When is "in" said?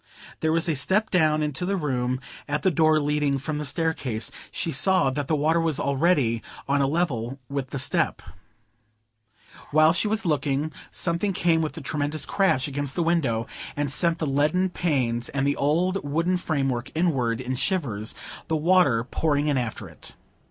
17.39-17.53, 19.49-19.57